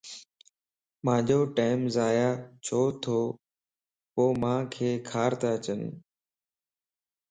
[1.05, 2.29] مانجو ٽيم ضائع
[2.65, 4.73] ڇتوپومانک
[5.09, 5.81] کارتا اچين